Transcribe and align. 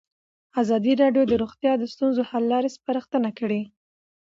ازادي 0.61 0.93
راډیو 1.01 1.23
د 1.27 1.33
روغتیا 1.41 1.71
د 1.77 1.83
ستونزو 1.93 2.21
حل 2.29 2.43
لارې 2.51 2.69
سپارښتنې 2.77 3.31
کړي. 3.39 3.61